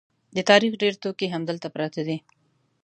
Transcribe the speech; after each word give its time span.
د 0.35 0.37
تاریخ 0.49 0.73
ډېر 0.81 0.93
توکي 1.03 1.27
همدلته 1.35 1.67
پراته 1.75 2.01
دي. 2.07 2.17